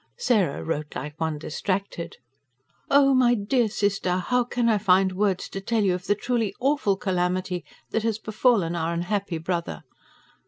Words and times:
Sarah 0.17 0.63
wrote 0.63 0.95
like 0.95 1.19
one 1.21 1.37
distracted. 1.37 2.17
OH, 2.89 3.13
MY 3.13 3.35
DEAR 3.35 3.69
SISTER, 3.69 4.17
HOW 4.17 4.43
CAN 4.45 4.67
I 4.67 4.79
FIND 4.79 5.11
WORDS 5.11 5.47
TO 5.47 5.61
TELL 5.61 5.83
YOU 5.83 5.93
OF 5.93 6.07
THE 6.07 6.15
TRULY 6.15 6.55
"AWFUL" 6.59 6.97
CALAMITY 6.97 7.63
THAT 7.91 8.01
HAS 8.01 8.17
BEFALLEN 8.17 8.75
OUR 8.75 8.93
UNHAPPY 8.95 9.37
BROTHER. 9.37 9.83